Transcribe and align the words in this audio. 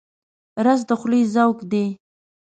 رس 0.65 0.81
د 0.89 0.91
خولې 0.99 1.21
ذوق 1.33 1.57
دی 1.71 1.85